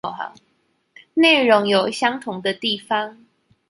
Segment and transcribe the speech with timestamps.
[1.13, 3.23] 內容有相同的地方